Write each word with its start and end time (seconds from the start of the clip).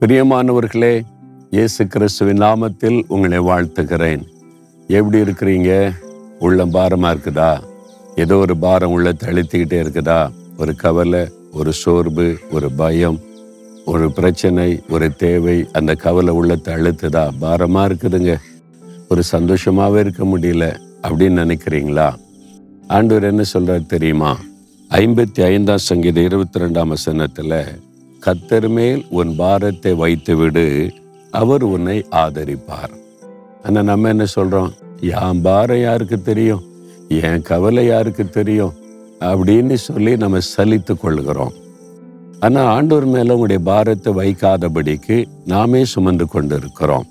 பிரியமானவர்களே 0.00 1.00
இயேசு 1.50 1.86
கிறிஸ்துவின் 1.86 2.40
நாமத்தில் 2.40 3.02
உங்களை 3.08 3.38
வாழ்த்துகிறேன். 3.38 4.22
எப்படி 4.86 5.18
இருக்கிறீங்க? 5.18 5.94
உள்ளம் 6.38 6.70
பாரமாக 6.70 7.14
இருக்குதா? 7.14 7.62
ஏதோ 8.16 8.36
ஒரு 8.36 8.56
பாரம் 8.56 8.90
உள்ள 8.90 9.12
அழுத்திக்கிட்டே 9.12 9.78
இருக்குதா? 9.82 10.30
ஒரு 10.58 10.76
கவலை 10.76 11.28
ஒரு 11.52 11.72
சோர்வு 11.72 12.38
ஒரு 12.50 12.70
பயம் 12.70 13.18
ஒரு 13.84 14.12
பிரச்சனை 14.12 14.82
ஒரு 14.88 15.16
தேவை 15.16 15.68
அந்த 15.72 15.94
கவலை 15.94 16.34
உள்ளத்தை 16.34 16.74
அழுத்துதா? 16.74 17.30
பாரமாக 17.38 17.94
இருக்குதுங்க. 17.94 18.36
ஒரு 19.08 19.22
சந்தோஷமாகவே 19.32 19.98
இருக்க 19.98 20.24
முடியல 20.24 20.76
அப்படின்னு 21.02 21.44
நினைக்கிறீங்களா? 21.44 22.14
ஆண்டவர் 22.88 23.22
என்ன 23.22 23.42
சொல்கிறார் 23.42 23.86
தெரியுமா? 23.86 24.38
ஐம்பத்தி 24.90 25.42
ஐந்தாம் 25.42 25.78
சங்கீத 25.78 26.20
இருபத்தி 26.20 26.60
ரெண்டாம் 26.60 26.88
வசனத்தில் 26.88 27.89
கத்தர் 28.26 28.68
மேல் 28.68 29.06
உன் 29.10 29.36
பாரத்தை 29.36 29.94
வைத்து 29.94 30.36
விடு 30.36 30.92
அவர் 31.30 31.62
உன்னை 31.62 32.06
ஆதரிப்பார். 32.10 32.94
ஆனா 33.62 33.82
நம்ம 33.82 34.08
என்ன 34.08 34.24
சொல்றோம்? 34.34 34.70
என் 35.00 35.40
பாரம் 35.42 35.80
யாருக்கு 35.80 36.22
தெரியும்? 36.22 36.62
என் 37.08 37.42
கவலை 37.42 37.86
யாருக்கு 37.86 38.28
தெரியும்? 38.28 38.74
அப்படின்னு 39.20 39.74
சொல்லி 39.74 40.16
நம்ம 40.16 40.38
சலித்து 40.56 40.94
கொள்கிறோம் 40.98 41.52
ஆனா 42.40 42.76
ஆண்டோர் 42.76 43.06
மேல 43.06 43.34
உங்களுடைய 43.34 43.62
பாரத்தை 43.64 44.12
வைக்காதபடிக்கு 44.12 45.24
நாமே 45.46 45.84
சுமந்து 45.84 46.28
கொண்டு 46.28 46.56
இருக்கிறோம் 46.56 47.06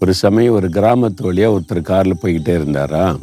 ஒரு 0.00 0.14
சமயம் 0.14 0.54
ஒரு 0.54 0.68
கிராமத்து 0.68 1.22
வழியா 1.22 1.48
ஒருத்தர் 1.54 1.88
கார்ல 1.88 2.12
போய்கிட்டே 2.22 2.54
இருந்தாரா? 2.58 3.16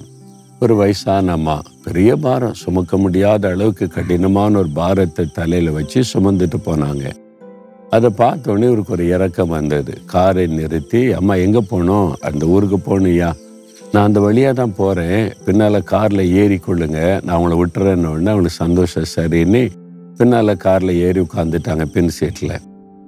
ஒரு 0.64 0.74
வயசான 0.76 1.32
அம்மா. 1.32 1.56
பெரிய 1.84 2.16
பாரம். 2.16 2.56
சுமக்க 2.62 2.98
முடியாத 2.98 3.50
அளவுக்கு 3.54 3.86
கடினமான 3.88 4.58
ஒரு 4.58 4.70
பாரத்தை 4.80 5.26
தலையில் 5.38 5.72
வச்சு 5.72 6.00
சுமந்துட்டு 6.14 6.58
போனாங்க. 6.66 7.04
அதை 7.96 8.10
பார்த்தோன்னே 8.18 8.66
இவருக்கு 8.70 8.96
ஒரு 8.96 9.06
இறக்கம் 9.08 9.54
வந்தது. 9.58 9.94
காரை 10.06 10.46
நிறுத்தி 10.48 11.02
அம்மா 11.20 11.36
எங்கே 11.46 11.62
போனோம்? 11.72 12.10
அந்த 12.30 12.46
ஊருக்கு 12.56 12.80
போகணுயா 12.90 13.30
நான் 13.94 14.08
அந்த 14.08 14.20
வழியாக 14.20 14.54
தான் 14.54 14.76
போகிறேன் 14.82 15.24
பின்னால் 15.46 15.88
காரில் 15.94 16.26
ஏறி 16.42 16.60
கொள்ளுங்க. 16.68 17.00
நான் 17.24 17.36
அவங்கள 17.38 17.56
விட்டுறேன்னு 17.62 18.12
உடனே 18.14 18.32
அவங்களுக்கு 18.34 18.64
சந்தோஷம். 18.64 19.10
சரின்னு 19.16 19.64
பின்னால் 20.20 20.62
காரில் 20.68 20.94
ஏறி 21.08 21.20
உட்காந்துட்டாங்க 21.20 21.86
பின் 21.96 22.14
சீட்டில் 22.20 22.56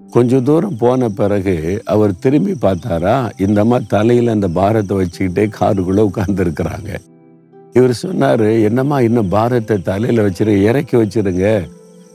கொஞ்சம் 0.09 0.43
தூரம் 0.43 0.77
போன 0.77 1.09
பிறகு 1.19 1.55
அவர் 1.93 2.19
திரும்பி 2.19 2.53
பார்த்தாரா 2.61 3.15
இந்த 3.45 3.59
அம்மா 3.61 3.77
தலையில் 3.93 4.35
அந்த 4.37 4.47
பாரத்தை 4.59 4.95
வச்சுக்கிட்டே 4.97 5.45
காருக்குள்ளே 5.59 6.03
உட்காந்துருக்குறாங்க 6.09 6.91
இவர் 7.77 7.93
சொன்னார் 8.05 8.47
என்னம்மா 8.67 8.97
இன்னும் 9.07 9.31
பாரத்தை 9.35 9.75
தலையில் 9.89 10.23
வச்சிரு 10.25 10.53
இறக்கி 10.69 10.95
வச்சிருங்க. 11.01 11.45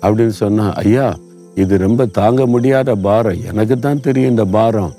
அப்படின்னு 0.04 0.34
சொன்னா 0.44 0.66
ஐயா 0.82 1.06
இது 1.62 1.74
ரொம்ப 1.84 2.06
தாங்க 2.18 2.46
முடியாத 2.54 2.90
பாரம். 3.06 3.42
எனக்கு 3.50 3.76
தான் 3.86 4.02
தெரியும் 4.06 4.32
இந்த 4.34 4.44
பாரம். 4.56 4.92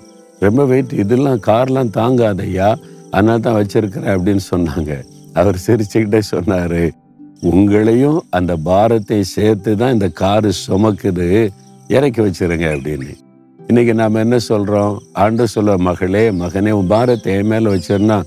ரொம்ப 0.45 0.61
வெயிட் 0.71 0.93
இதெல்லாம் 1.03 1.43
கார்லாம் 1.49 1.91
தாங்காத 1.99 2.41
ஐயா 2.49 2.69
அதனால 3.15 3.37
தான் 3.45 3.57
வச்சிருக்கிறேன் 3.59 4.13
அப்படின்னு 4.15 4.43
சொன்னாங்க. 4.53 4.93
அவர் 5.39 5.57
சிரிச்சுக்கிட்டே 5.65 6.21
சொன்னார் 6.33 6.81
உங்களையும் 7.51 8.19
அந்த 8.37 8.53
பாரத்தை 8.69 9.19
சேர்த்து 9.35 9.71
தான் 9.81 9.95
இந்த 9.95 10.07
காரு 10.21 10.51
சுமக்குது. 10.65 11.27
இறக்கி 11.95 12.21
வச்சிருங்க 12.25 12.67
அப்படின்னு. 12.75 13.09
இன்னைக்கு 13.59 13.93
நாம் 14.01 14.23
என்ன 14.23 14.37
சொல்கிறோம் 14.49 14.93
ஆண்டு 15.23 15.45
சொல்ல 15.53 15.77
மகளே 15.87 16.23
மகனே 16.41 16.71
உன் 16.79 16.91
பாரத்தை 16.93 17.31
என் 17.39 17.49
மேலே 17.51 17.73
வச்சிருந்தா 17.75 18.17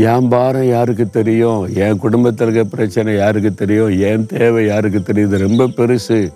என் 0.00 0.28
பாரம் 0.28 0.68
யாருக்கு 0.68 1.10
தெரியும்? 1.10 1.74
என் 1.74 1.96
குடும்பத்தில் 1.96 2.48
இருக்க 2.48 2.76
பிரச்சனை 2.76 3.16
யாருக்கு 3.16 3.54
தெரியும்? 3.54 4.00
என் 4.00 4.26
தேவை 4.26 4.66
யாருக்கு 4.66 5.12
தெரியுது 5.12 5.38
ரொம்ப 5.38 5.66
பெருசு. 5.66 6.32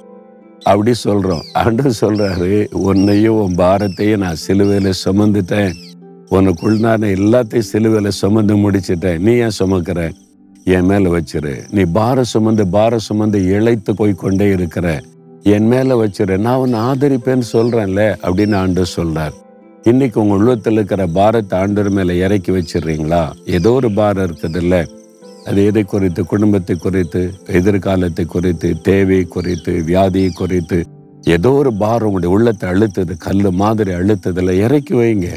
அப்படி 0.62 0.94
சொல்கிறோம் 0.94 1.42
ஆண்டு 1.52 1.92
சொல்கிறாரு 2.00 2.72
உன்னையும் 2.72 3.41
உன் 3.42 3.55
பாரத்தையும் 3.55 4.17
நான் 4.17 4.35
சிலுவையில் 4.35 4.92
சுமந்துட்டேன். 5.05 5.74
உனக்குள் 6.30 6.79
நான் 6.79 7.01
எல்லாத்தையும் 7.01 7.58
சிலுவையில் 7.58 8.11
சுமந்து 8.11 8.57
முடிச்சிட்டேன். 8.57 9.18
நீ 9.18 9.33
ஏன் 9.33 9.57
சுமக்கிற? 9.58 10.12
என் 10.64 10.85
மேலே 10.85 11.11
வச்சிரு. 11.11 11.55
நீ 11.70 11.83
பார 11.83 12.24
சுமந்து 12.24 12.67
பார 12.68 12.98
சுமந்து 12.98 13.39
இழைத்து 13.39 13.92
போய் 13.96 14.14
கொண்டே 14.14 14.48
இருக்கிற. 14.48 15.01
என் 15.42 15.67
மேலே 15.67 15.92
வச்சிரு. 15.92 16.39
நான் 16.39 16.56
உன்னை 16.56 16.80
ஆதரிப்பேன்னு 16.80 17.42
சொல்கிறேன்ல 17.52 18.14
அப்படின்னு 18.23 18.56
ஆண்டு 18.56 18.86
சொல்கிறார் 18.86 19.48
இன்னைக்கு 19.85 20.20
உங்க 20.20 20.35
உள்ளத்தில் 20.35 20.73
இருக்கிற 20.73 21.07
பாரத்தை 21.07 21.58
ஆண்டவர் 21.58 21.92
மேல 21.92 22.14
இறக்கி 22.14 22.52
வச்சிடுறீங்களா? 22.52 23.30
ஏதோ 23.45 23.73
ஒரு 23.73 23.91
பாரம் 23.91 24.27
இருக்குதுல்ல. 24.27 24.89
அது 25.45 25.64
எதை 25.64 25.85
குறித்து? 25.85 26.24
குடும்பத்தை 26.24 26.77
குறித்து 26.77 27.33
எதிர்காலத்தை 27.46 28.24
குறித்து 28.24 28.80
தேவை 28.80 29.24
குறித்து 29.24 29.83
வியாதியை 29.86 30.29
குறித்து. 30.33 30.86
ஏதோ 31.23 31.52
ஒரு 31.52 31.74
பாரம் 31.74 32.08
உங்களுடைய 32.08 32.35
உள்ளத்தை 32.35 32.70
அழுத்தது 32.70 33.17
கல் 33.17 33.51
மாதிரி 33.51 33.91
அழுத்ததுல. 33.91 34.51
இறக்கி 34.51 34.95
வைங்க. 34.95 35.29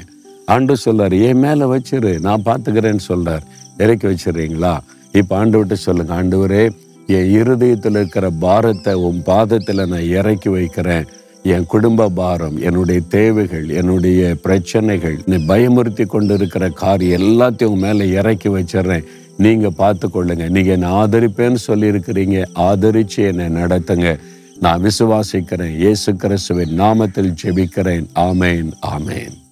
ஆண்டு 0.46 0.76
சொல்றாரு 0.86 1.20
ஏன் 1.20 1.38
மேல 1.38 1.78
வச்சிரு. 1.78 2.20
நான் 2.20 2.42
பார்த்துக்கிறேன்னு 2.46 3.00
சொல்றார். 3.08 3.42
இறக்கி 3.78 4.08
வச்சிடுறீங்களா? 4.08 4.78
இப்ப 5.12 5.38
ஆண்டு 5.38 5.58
விட்டு 5.58 5.76
சொல்லுங்க 5.78 6.24
ஆண்டவரே 6.24 6.70
என் 7.08 7.32
இருதயத்தில் 7.32 7.92
இருக்கிற 7.92 8.30
பாரத்தை 8.30 8.94
உன் 8.94 9.24
பாதத்தில் 9.26 9.88
நான் 9.88 10.02
இறக்கி 10.02 10.50
வைக்கிறேன். 10.50 11.08
என் 11.44 11.66
குடும்ப 11.66 12.10
பாரம் 12.10 12.62
என்னுடைய 12.62 13.02
தேவைகள் 13.10 13.70
என்னுடைய 13.70 14.36
பிரச்சனைகள் 14.42 15.22
நீ 15.26 15.36
பயமுறுத்தி 15.36 16.06
கொண்டு 16.06 16.34
இருக்கிற 16.34 16.70
எல்லாத்தையும் 16.98 17.76
மேலே 17.76 18.10
இறக்கி 18.10 18.50
வச்சிடுறேன். 18.50 19.04
நீங்கள் 19.38 19.74
பார்த்து 19.76 20.08
கொள்ளுங்க. 20.08 20.50
நீங்கள் 20.50 20.74
என்னை 20.74 20.90
ஆதரிப்பேன்னு 20.90 21.56
சொல்லியிருக்கிறீங்க. 21.68 22.46
ஆதரித்து 22.54 23.24
என்னை 23.24 23.46
நடத்துங்க. 23.46 24.20
நான் 24.60 24.84
விசுவாசிக்கிறேன். 24.84 25.76
இயேசு 25.76 26.16
கிறிஸ்துவின் 26.16 26.80
நாமத்தில் 26.80 27.36
ஜெபிக்கிறேன். 27.44 28.06
ஆமேன் 28.16 28.72
ஆமேன். 28.82 29.43